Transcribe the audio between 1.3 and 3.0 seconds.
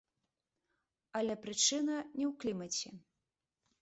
прычына не ў клімаце.